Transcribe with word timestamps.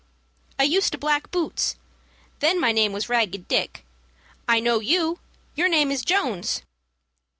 "I 0.57 0.63
used 0.63 0.91
to 0.93 0.97
black 0.97 1.29
boots. 1.29 1.75
Then 2.39 2.59
my 2.59 2.71
name 2.71 2.91
was 2.91 3.07
Ragged 3.07 3.47
Dick. 3.47 3.85
I 4.47 4.59
know 4.59 4.79
you. 4.79 5.19
Your 5.53 5.69
name 5.69 5.91
is 5.91 6.01
Jones." 6.03 6.63